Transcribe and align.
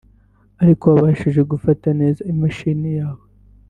ariko 0.61 0.83
wabashije 0.93 1.41
gufata 1.51 1.87
neza 1.99 2.21
imashini 2.31 2.89
yawe 2.99 3.25